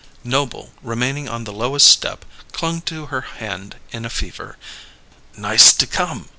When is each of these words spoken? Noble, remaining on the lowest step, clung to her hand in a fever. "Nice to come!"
Noble, 0.23 0.73
remaining 0.81 1.29
on 1.29 1.43
the 1.43 1.53
lowest 1.53 1.85
step, 1.85 2.25
clung 2.53 2.81
to 2.89 3.05
her 3.13 3.21
hand 3.21 3.75
in 3.91 4.03
a 4.03 4.09
fever. 4.09 4.57
"Nice 5.37 5.73
to 5.73 5.85
come!" 5.85 6.27